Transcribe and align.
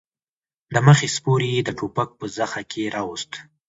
د 0.73 0.75
مخې 0.85 1.07
سپور 1.15 1.39
يې 1.51 1.59
د 1.65 1.69
ټوپک 1.77 2.09
په 2.19 2.25
زخه 2.37 2.61
کې 2.71 2.91
راووست. 2.95 3.31